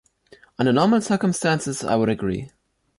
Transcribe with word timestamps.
Under 0.57 0.73
normal 0.73 1.01
circumstances, 1.01 1.83
I 1.83 1.95
would 1.95 2.09
agree. 2.09 2.49